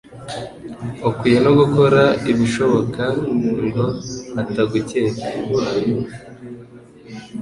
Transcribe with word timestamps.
ukwiye 1.09 1.39
no 1.45 1.51
gukora 1.59 2.03
ibishoboka 2.31 3.03
ngo 3.65 3.85
atagukeka 4.41 5.27